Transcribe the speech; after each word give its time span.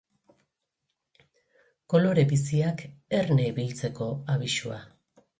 Kolore 1.93 2.23
biziak 2.31 2.81
erne 3.17 3.45
ibiltzeko 3.49 4.07
abisua. 4.37 4.81